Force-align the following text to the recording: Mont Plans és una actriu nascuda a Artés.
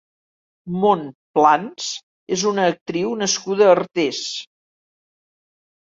Mont 0.85 1.03
Plans 1.39 1.91
és 2.37 2.45
una 2.53 2.65
actriu 2.71 3.13
nascuda 3.23 3.69
a 3.69 3.77
Artés. 3.79 4.27